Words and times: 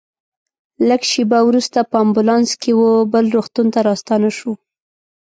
لږ 0.87 1.01
شېبه 1.11 1.39
وروسته 1.45 1.79
په 1.91 1.95
امبولانس 2.05 2.49
کې 2.61 2.71
وه 2.79 2.91
بل 3.13 3.25
روغتون 3.35 3.67
ته 3.73 3.79
راستانه 3.89 4.29
شوو. 4.37 4.53